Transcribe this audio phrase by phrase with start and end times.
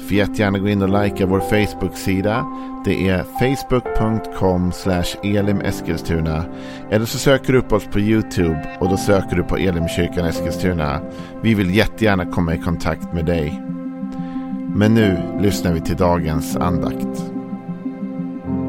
[0.00, 2.46] Får jättegärna gå in och likea vår Facebook-sida.
[2.84, 4.72] Det är facebook.com
[5.22, 6.44] elimeskilstuna.
[6.90, 11.00] Eller så söker du upp oss på YouTube och då söker du på Elimkyrkan Eskilstuna.
[11.42, 13.62] Vi vill jättegärna komma i kontakt med dig.
[14.74, 17.32] Men nu lyssnar vi till dagens andakt.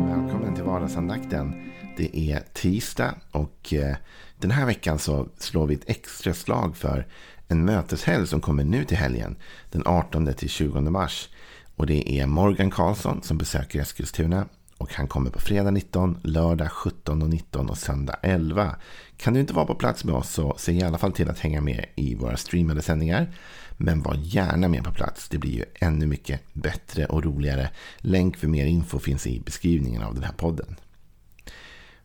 [0.08, 1.54] Välkommen till vardagsandakten.
[1.98, 3.96] Det är tisdag och eh,
[4.38, 7.08] den här veckan så slår vi ett extra slag för
[7.52, 9.36] en möteshelg som kommer nu till helgen.
[9.72, 11.30] Den 18 till 20 mars.
[11.76, 14.46] Och det är Morgan Karlsson som besöker Eskilstuna.
[14.78, 18.76] Och han kommer på fredag 19, lördag 17 och 19 och söndag 11.
[19.18, 21.40] Kan du inte vara på plats med oss så se i alla fall till att
[21.40, 23.36] hänga med i våra streamade sändningar.
[23.78, 25.30] Men var gärna med på plats.
[25.30, 27.70] Det blir ju ännu mycket bättre och roligare.
[27.98, 30.76] Länk för mer info finns i beskrivningen av den här podden.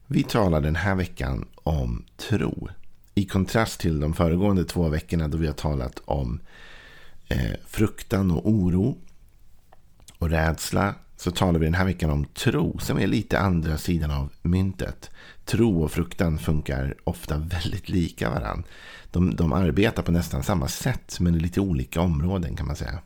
[0.07, 2.69] Vi talar den här veckan om tro.
[3.19, 6.41] I kontrast till de föregående två veckorna då vi har talat om
[7.29, 8.99] eh, fruktan och oro
[10.19, 14.11] och rädsla så talar vi den här veckan om tro som är lite andra sidan
[14.11, 15.11] av myntet.
[15.45, 18.69] Tro och fruktan funkar ofta väldigt lika varandra.
[19.11, 22.99] De, de arbetar på nästan samma sätt men i lite olika områden kan man säga.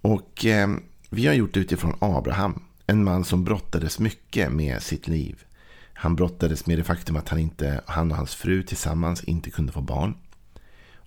[0.00, 0.68] Och eh,
[1.10, 2.62] vi har gjort det utifrån Abraham.
[2.86, 5.44] En man som brottades mycket med sitt liv.
[5.98, 9.72] Han brottades med det faktum att han, inte, han och hans fru tillsammans inte kunde
[9.72, 10.14] få barn.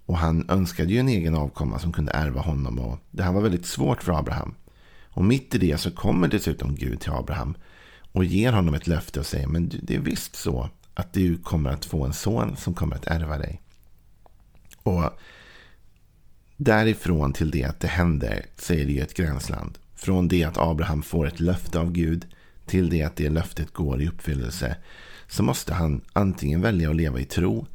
[0.06, 2.80] Och han önskade ju en egen avkomma som kunde ärva honom.
[2.80, 4.56] Och det här var väldigt svårt för Abraham.
[5.10, 7.56] Och mitt i det så kommer dessutom Gud till Abraham
[8.12, 11.70] och ger honom ett löfte och säger men det är visst så att du kommer
[11.70, 13.62] att få en son som kommer att ärva dig.
[14.84, 15.20] Och
[16.58, 19.78] därifrån till det att det händer så är det ju ett gränsland.
[19.96, 22.26] Från det att Abraham får ett löfte av Gud
[22.70, 24.76] till det att det löftet går i uppfyllelse
[25.28, 27.68] så måste han antingen välja att leva i tro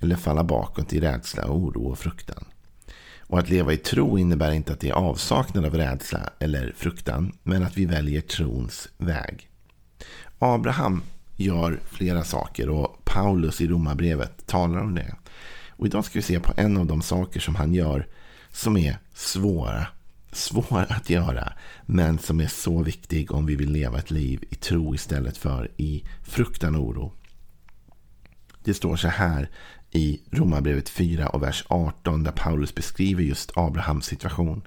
[0.00, 2.44] eller falla bakåt i rädsla, oro och fruktan.
[3.20, 7.32] Och att leva i tro innebär inte att det är avsaknad av rädsla eller fruktan,
[7.42, 9.48] men att vi väljer trons väg.
[10.38, 11.02] Abraham
[11.36, 15.14] gör flera saker och Paulus i Romarbrevet talar om det.
[15.68, 18.06] Och idag ska vi se på en av de saker som han gör
[18.52, 19.86] som är svåra.
[20.32, 21.52] Svår att göra,
[21.86, 25.70] men som är så viktig om vi vill leva ett liv i tro istället för
[25.76, 27.12] i fruktan och oro.
[28.64, 29.50] Det står så här
[29.90, 34.62] i Romarbrevet 4 och vers 18 där Paulus beskriver just Abrahams situation.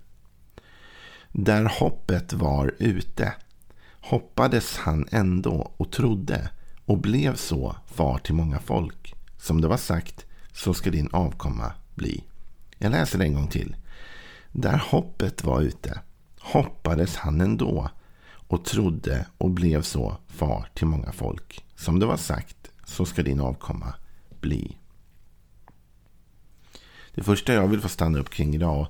[1.32, 3.34] Där hoppet var ute
[4.00, 6.50] hoppades han ändå och trodde
[6.86, 9.16] och blev så far till många folk.
[9.38, 12.24] Som det var sagt, så ska din avkomma bli.
[12.78, 13.76] Jag läser det en gång till.
[14.56, 16.02] Där hoppet var ute
[16.40, 17.90] hoppades han ändå
[18.48, 21.66] och trodde och blev så far till många folk.
[21.76, 23.94] Som det var sagt, så ska din avkomma
[24.42, 24.78] bli.
[27.16, 28.88] Det första jag vill få stanna upp kring idag och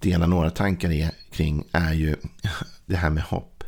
[0.00, 2.16] dela några tankar kring är ju
[2.86, 3.64] det här med hopp.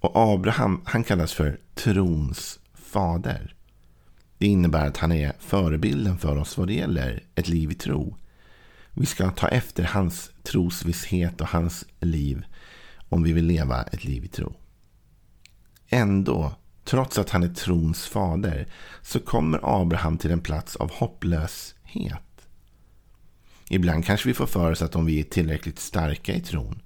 [0.00, 3.54] Och Abraham, han kallas för trons fader.
[4.38, 8.16] Det innebär att han är förebilden för oss vad det gäller ett liv i tro.
[8.94, 12.44] Vi ska ta efter hans trosvisshet och hans liv
[13.08, 14.54] om vi vill leva ett liv i tro.
[15.88, 16.52] Ändå,
[16.84, 18.66] trots att han är trons fader,
[19.02, 22.48] så kommer Abraham till en plats av hopplöshet.
[23.68, 26.82] Ibland kanske vi får för oss att om vi är tillräckligt starka i tron,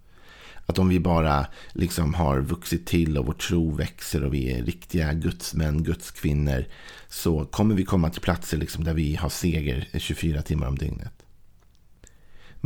[0.66, 4.62] att om vi bara liksom har vuxit till och vår tro växer och vi är
[4.62, 6.64] riktiga gudsmän, gudskvinnor,
[7.08, 11.23] så kommer vi komma till platser liksom där vi har seger 24 timmar om dygnet.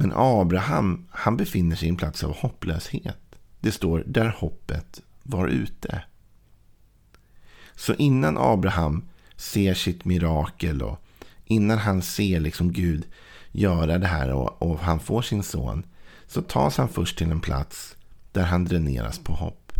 [0.00, 3.38] Men Abraham, han befinner sig i en plats av hopplöshet.
[3.60, 6.02] Det står där hoppet var ute.
[7.74, 10.98] Så innan Abraham ser sitt mirakel och
[11.44, 13.06] innan han ser liksom Gud
[13.52, 15.86] göra det här och, och han får sin son
[16.26, 17.96] så tas han först till en plats
[18.32, 19.72] där han dräneras på hopp.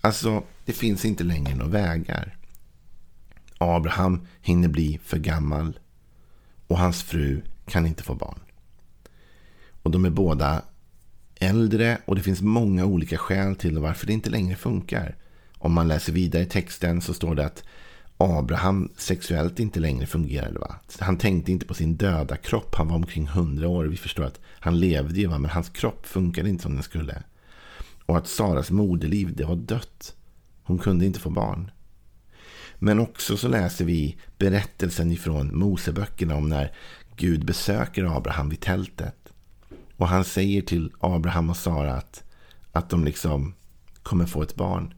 [0.00, 2.36] Alltså, det finns inte längre några vägar.
[3.58, 5.78] Abraham hinner bli för gammal
[6.66, 8.40] och hans fru kan inte få barn.
[9.88, 10.62] Och de är båda
[11.34, 15.16] äldre och det finns många olika skäl till varför det inte längre funkar.
[15.58, 17.64] Om man läser vidare i texten så står det att
[18.16, 20.58] Abraham sexuellt inte längre fungerade.
[20.58, 20.74] Va?
[20.98, 22.74] Han tänkte inte på sin döda kropp.
[22.74, 23.84] Han var omkring hundra år.
[23.84, 25.38] Vi förstår att han levde ju, va?
[25.38, 27.22] men hans kropp funkade inte som den skulle.
[28.06, 30.14] Och att Saras moderliv, det var dött.
[30.62, 31.70] Hon kunde inte få barn.
[32.78, 36.72] Men också så läser vi berättelsen ifrån Moseböckerna om när
[37.18, 39.17] Gud besöker Abraham vid tältet.
[39.98, 42.24] Och han säger till Abraham och Sara att,
[42.72, 43.54] att de liksom
[44.02, 44.94] kommer få ett barn.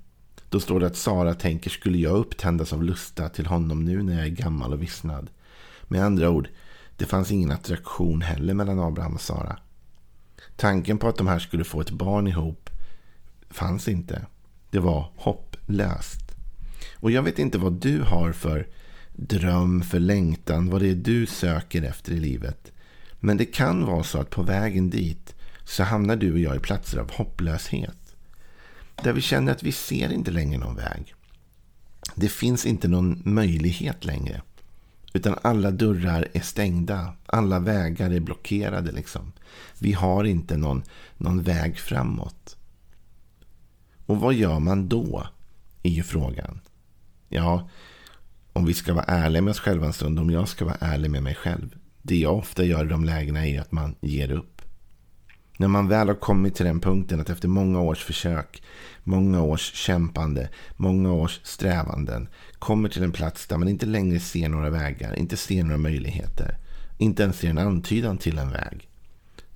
[0.49, 4.12] Då står det att Sara tänker, skulle jag upptändas av lusta till honom nu när
[4.12, 5.31] jag är gammal och vissnad?
[5.82, 6.49] Med andra ord,
[6.97, 9.58] det fanns ingen attraktion heller mellan Abraham och Sara.
[10.56, 12.70] Tanken på att de här skulle få ett barn ihop
[13.50, 14.26] fanns inte.
[14.70, 16.37] Det var hopplöst.
[16.96, 18.69] Och jag vet inte vad du har för
[19.12, 22.73] dröm, för längtan, vad det är du söker efter i livet.
[23.20, 25.34] Men det kan vara så att på vägen dit
[25.64, 28.17] så hamnar du och jag i platser av hopplöshet.
[29.02, 31.14] Där vi känner att vi ser inte längre någon väg.
[32.14, 34.43] Det finns inte någon möjlighet längre.
[35.12, 37.12] Utan alla dörrar är stängda.
[37.26, 38.93] Alla vägar är blockerade.
[38.93, 39.32] Liksom.
[39.78, 40.82] Vi har inte någon,
[41.17, 42.56] någon väg framåt.
[44.06, 45.26] Och vad gör man då?
[45.82, 46.61] Är ju frågan.
[47.28, 47.69] Ja,
[48.52, 50.19] om vi ska vara ärliga med oss själva en stund.
[50.19, 51.76] Om jag ska vara ärlig med mig själv.
[52.02, 54.62] Det jag ofta gör i de lägena är att man ger upp.
[55.58, 58.62] När man väl har kommit till den punkten att efter många års försök,
[59.05, 64.49] många års kämpande, många års strävanden kommer till en plats där man inte längre ser
[64.49, 66.56] några vägar, inte ser några möjligheter,
[66.99, 68.88] inte ens ser en antydan till en väg.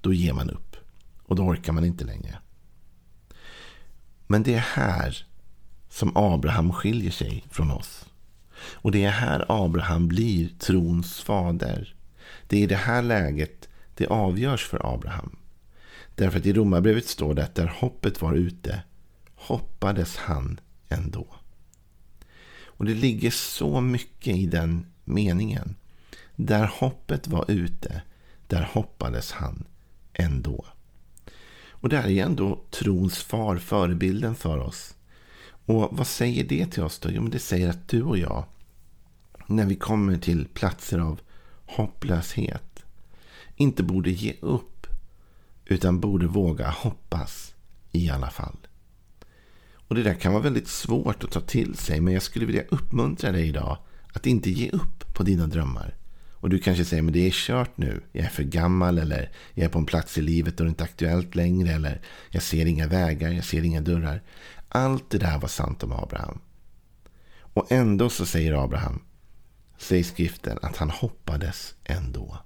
[0.01, 0.77] Då ger man upp
[1.27, 2.39] och då orkar man inte längre.
[4.27, 5.27] Men det är här
[5.89, 8.07] som Abraham skiljer sig från oss.
[8.73, 11.95] Och det är här Abraham blir trons fader.
[12.47, 15.37] Det är i det här läget det avgörs för Abraham.
[16.15, 18.83] Därför att i Romarbrevet står det att där hoppet var ute
[19.35, 21.27] hoppades han ändå.
[22.65, 25.75] Och det ligger så mycket i den meningen.
[26.37, 28.03] Där hoppet var ute,
[28.47, 29.65] där hoppades han
[30.13, 30.65] ändå.
[31.69, 34.95] Och det här är ändå trons far, förebilden för oss.
[35.67, 37.09] Och vad säger det till oss då?
[37.13, 38.45] Jo, men det säger att du och jag,
[39.47, 41.21] när vi kommer till platser av
[41.67, 42.85] hopplöshet,
[43.57, 44.87] inte borde ge upp,
[45.65, 47.55] utan borde våga hoppas
[47.93, 48.57] i alla fall.
[49.89, 52.63] Och det där kan vara väldigt svårt att ta till sig, men jag skulle vilja
[52.69, 53.79] uppmuntra dig idag
[54.13, 55.95] att inte ge upp på dina drömmar.
[56.45, 58.01] Och du kanske säger, men det är kört nu.
[58.13, 60.85] Jag är för gammal eller jag är på en plats i livet då det inte
[60.85, 61.73] är aktuellt längre.
[61.73, 62.01] Eller
[62.31, 64.23] jag ser inga vägar, jag ser inga dörrar.
[64.69, 66.39] Allt det där var sant om Abraham.
[67.37, 69.01] Och ändå så säger Abraham,
[69.85, 72.39] säger skriften, att han hoppades ändå.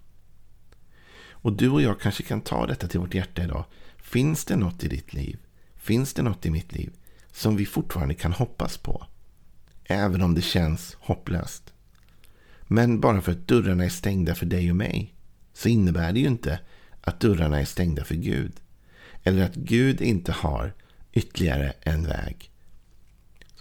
[1.30, 3.64] Och du och jag kanske kan ta detta till vårt hjärta idag.
[3.96, 5.38] Finns det något i ditt liv?
[5.76, 6.92] Finns det något i mitt liv
[7.32, 9.06] som vi fortfarande kan hoppas på?
[9.84, 11.72] Även om det känns hopplöst.
[12.62, 15.14] Men bara för att dörrarna är stängda för dig och mig
[15.52, 16.60] så innebär det ju inte
[17.00, 18.52] att dörrarna är stängda för Gud.
[19.22, 20.74] Eller att Gud inte har
[21.12, 22.50] ytterligare en väg.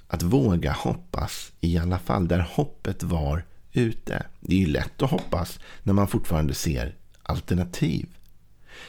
[0.08, 3.46] Att våga hoppas i alla fall där hoppet var
[3.82, 4.26] ute.
[4.40, 8.08] Det är ju lätt att hoppas när man fortfarande ser alternativ.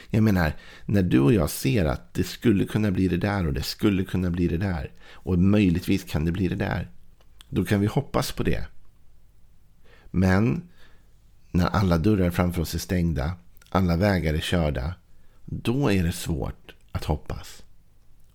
[0.09, 0.53] Jag menar,
[0.85, 4.03] när du och jag ser att det skulle kunna bli det där och det skulle
[4.03, 6.89] kunna bli det där och möjligtvis kan det bli det där.
[7.49, 8.67] Då kan vi hoppas på det.
[10.11, 10.69] Men
[11.51, 13.31] när alla dörrar framför oss är stängda,
[13.69, 14.93] alla vägar är körda,
[15.45, 17.63] då är det svårt att hoppas.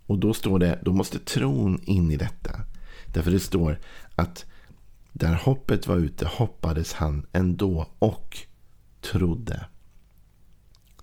[0.06, 2.60] Och då står det, då måste tron in i detta.
[3.06, 3.78] Därför det står
[4.14, 4.46] att
[5.16, 8.38] där hoppet var ute hoppades han ändå och
[9.00, 9.66] trodde.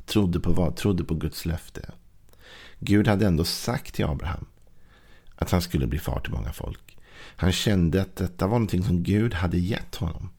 [0.05, 0.75] Trodde på vad?
[0.75, 1.91] Trodde på Guds löfte.
[2.79, 4.45] Gud hade ändå sagt till Abraham
[5.35, 6.97] att han skulle bli far till många folk.
[7.35, 10.29] Han kände att detta var någonting som Gud hade gett honom.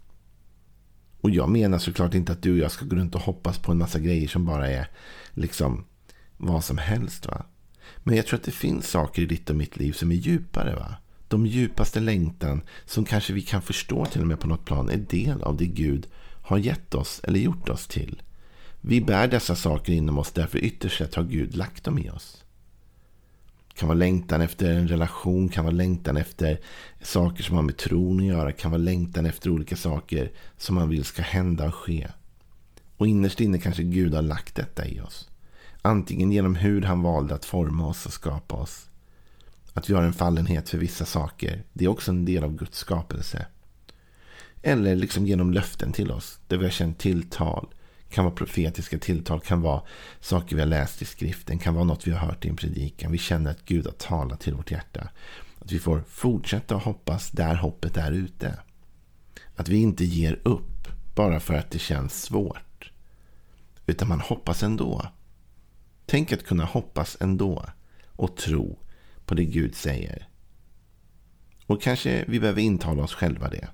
[1.20, 3.72] Och jag menar såklart inte att du och jag ska gå runt och hoppas på
[3.72, 4.88] en massa grejer som bara är
[5.30, 5.84] liksom
[6.36, 7.26] vad som helst.
[7.26, 7.46] va.
[7.98, 10.76] Men jag tror att det finns saker i ditt och mitt liv som är djupare.
[10.76, 10.96] va.
[11.32, 14.96] De djupaste längtan som kanske vi kan förstå till och med på något plan är
[14.96, 16.06] del av det Gud
[16.42, 18.22] har gett oss eller gjort oss till.
[18.80, 22.44] Vi bär dessa saker inom oss därför ytterst sett har Gud lagt dem i oss
[23.68, 26.60] Det kan vara längtan efter en relation, kan vara längtan efter
[27.02, 30.88] saker som har med tron att göra, kan vara längtan efter olika saker som man
[30.88, 32.08] vill ska hända och ske.
[32.96, 35.30] Och innerst inne kanske Gud har lagt detta i oss.
[35.82, 38.88] Antingen genom hur han valde att forma oss och skapa oss.
[39.74, 42.78] Att vi har en fallenhet för vissa saker, det är också en del av Guds
[42.78, 43.46] skapelse.
[44.62, 47.68] Eller liksom genom löften till oss, där vi har känt tilltal
[48.12, 49.82] kan vara profetiska tilltal, kan vara
[50.20, 53.12] saker vi har läst i skriften, kan vara något vi har hört i en predikan.
[53.12, 55.08] Vi känner att Gud har talat till vårt hjärta.
[55.58, 58.58] Att vi får fortsätta att hoppas där hoppet är ute.
[59.56, 62.92] Att vi inte ger upp bara för att det känns svårt.
[63.86, 65.06] Utan man hoppas ändå.
[66.06, 67.66] Tänk att kunna hoppas ändå
[68.06, 68.78] och tro
[69.32, 70.28] på det Gud säger.
[71.66, 73.68] Och kanske vi behöver intala oss själva det.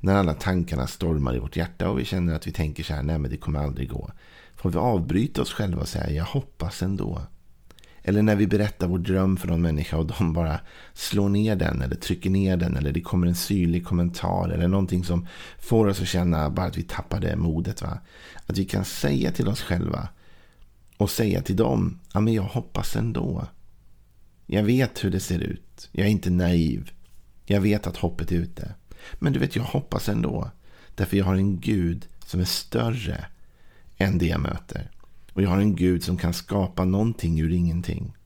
[0.00, 3.02] När alla tankarna stormar i vårt hjärta och vi känner att vi tänker så här,
[3.02, 4.10] nej men det kommer aldrig gå.
[4.56, 7.22] Får vi avbryta oss själva och säga, jag hoppas ändå.
[8.02, 10.60] Eller när vi berättar vår dröm för någon människa och de bara
[10.92, 15.04] slår ner den eller trycker ner den eller det kommer en syrlig kommentar eller någonting
[15.04, 15.26] som
[15.58, 17.82] får oss att känna bara att vi tappade modet.
[17.82, 17.98] Va?
[18.46, 20.08] Att vi kan säga till oss själva
[20.96, 23.46] och säga till dem, ja men jag hoppas ändå.
[24.52, 25.88] Jag vet hur det ser ut.
[25.92, 26.90] Jag är inte naiv.
[27.44, 28.74] Jag vet att hoppet är ute.
[29.14, 30.50] Men du vet, jag hoppas ändå.
[30.94, 33.26] Därför jag har en Gud som är större
[33.96, 34.90] än det jag möter.
[35.32, 38.16] Och jag har en Gud som kan skapa någonting ur ingenting.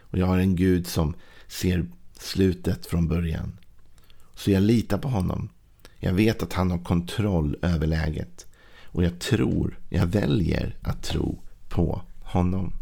[0.00, 1.14] Och jag har en Gud som
[1.48, 1.86] ser
[2.18, 3.58] slutet från början.
[4.34, 5.48] Så jag litar på honom.
[5.98, 8.46] Jag vet att han har kontroll över läget.
[8.84, 12.72] Och jag tror, jag väljer att tro på honom.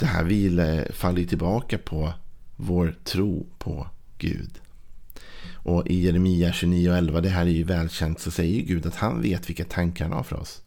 [0.00, 2.12] Det här vilar, faller tillbaka på
[2.56, 3.88] vår tro på
[4.18, 4.50] Gud.
[5.54, 9.48] Och i Jeremia 29.11, det här är ju välkänt, så säger Gud att han vet
[9.48, 10.62] vilka tankar han har för oss.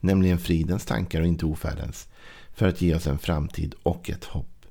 [0.00, 2.08] Nämligen fridens tankar och inte ofärdens.
[2.54, 4.66] För att ge oss en framtid och ett hopp.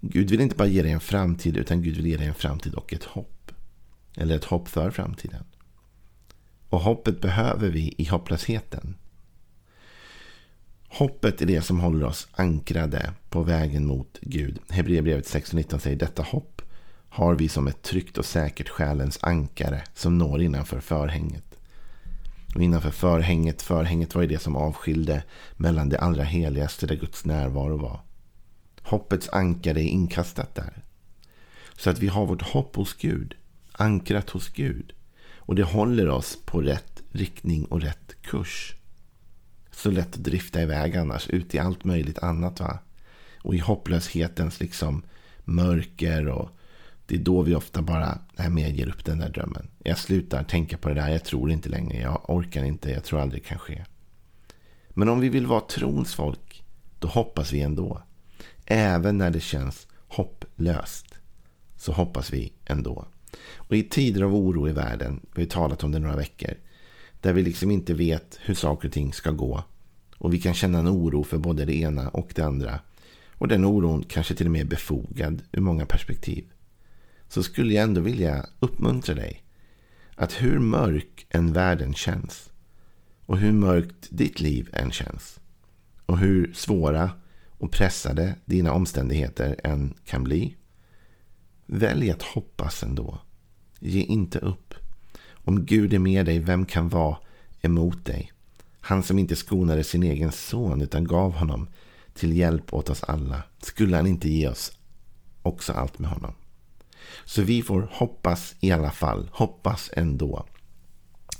[0.00, 2.74] Gud vill inte bara ge dig en framtid, utan Gud vill ge dig en framtid
[2.74, 3.52] och ett hopp.
[4.16, 5.44] Eller ett hopp för framtiden.
[6.68, 8.94] Och hoppet behöver vi i hopplösheten.
[10.98, 14.58] Hoppet är det som håller oss ankrade på vägen mot Gud.
[14.68, 16.62] Hebreerbrevet 6.19 säger detta hopp
[17.08, 21.44] har vi som ett tryggt och säkert själens ankare som når innanför förhänget.
[22.54, 25.22] Och innanför förhänget, förhänget var ju det som avskilde
[25.56, 28.00] mellan det allra heligaste där Guds närvaro var.
[28.82, 30.84] Hoppets ankare är inkastat där.
[31.76, 33.34] Så att vi har vårt hopp hos Gud,
[33.72, 34.92] ankrat hos Gud.
[35.36, 38.74] Och det håller oss på rätt riktning och rätt kurs.
[39.78, 42.60] Så lätt att drifta iväg annars, ut i allt möjligt annat.
[42.60, 42.78] va?
[43.42, 45.02] Och i hopplöshetens liksom
[45.44, 46.50] mörker och
[47.06, 49.68] det är då vi ofta bara, nej men jag ger upp den där drömmen.
[49.78, 53.20] Jag slutar tänka på det där, jag tror inte längre, jag orkar inte, jag tror
[53.20, 53.84] aldrig det kan ske.
[54.88, 56.64] Men om vi vill vara trons folk,
[56.98, 58.02] då hoppas vi ändå.
[58.66, 61.14] Även när det känns hopplöst,
[61.76, 63.06] så hoppas vi ändå.
[63.56, 66.54] Och i tider av oro i världen, vi har talat om det några veckor,
[67.20, 69.64] där vi liksom inte vet hur saker och ting ska gå.
[70.18, 72.80] Och vi kan känna en oro för både det ena och det andra.
[73.30, 76.44] Och den oron kanske till och med är befogad ur många perspektiv
[77.28, 79.42] så skulle jag ändå vilja uppmuntra dig.
[80.14, 82.50] Att hur mörk en världen känns
[83.26, 85.40] och hur mörkt ditt liv än känns
[86.06, 87.10] och hur svåra
[87.58, 90.56] och pressade dina omständigheter än kan bli.
[91.66, 93.18] Välj att hoppas ändå.
[93.78, 94.67] Ge inte upp.
[95.48, 97.16] Om Gud är med dig, vem kan vara
[97.62, 98.32] emot dig?
[98.80, 101.68] Han som inte skonade sin egen son utan gav honom
[102.14, 103.42] till hjälp åt oss alla.
[103.62, 104.72] Skulle han inte ge oss
[105.42, 106.34] också allt med honom?
[107.24, 109.30] Så vi får hoppas i alla fall.
[109.32, 110.46] Hoppas ändå.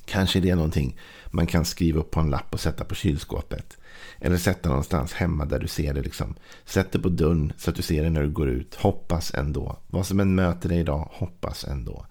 [0.04, 3.76] Kanske det är någonting man kan skriva upp på en lapp och sätta på kylskåpet.
[4.18, 6.02] Eller sätta någonstans hemma där du ser det.
[6.02, 6.34] Liksom.
[6.64, 8.74] Sätt det på dörren så att du ser det när du går ut.
[8.74, 9.78] Hoppas ändå.
[9.86, 12.06] Vad som än möter dig idag, hoppas ändå.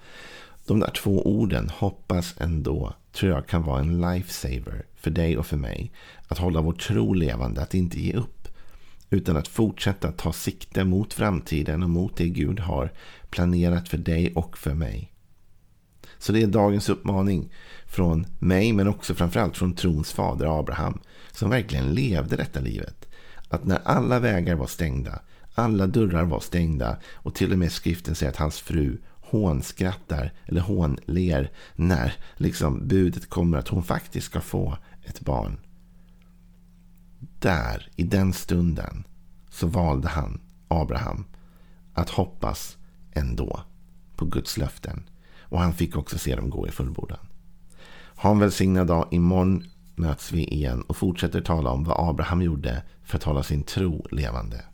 [0.68, 5.46] De där två orden, hoppas ändå, tror jag kan vara en lifesaver för dig och
[5.46, 5.92] för mig.
[6.28, 8.48] Att hålla vår tro levande, att inte ge upp.
[9.10, 12.92] Utan att fortsätta ta sikte mot framtiden och mot det Gud har
[13.30, 15.14] planerat för dig och för mig.
[16.18, 17.54] Så det är dagens uppmaning
[17.86, 21.00] från mig men också framförallt från trons fader Abraham
[21.32, 23.08] som verkligen levde detta livet.
[23.50, 25.20] Att när alla vägar var stängda,
[25.56, 28.98] alla dörrar var stängda och till och med skriften säger att hans fru
[29.30, 35.58] hånskrattar eller hånler när liksom budet kommer att hon faktiskt ska få ett barn
[37.40, 39.04] där, i den stunden,
[39.50, 41.26] så valde han, Abraham,
[41.94, 42.78] att hoppas
[43.14, 43.62] ändå
[44.16, 45.10] på Guds löften.
[45.42, 47.28] Och han fick också se dem gå i fullbordan.
[48.16, 49.08] Ha en välsignad dag.
[49.12, 49.64] Imorgon
[49.96, 54.08] möts vi igen och fortsätter tala om vad Abraham gjorde för att hålla sin tro
[54.12, 54.66] levande.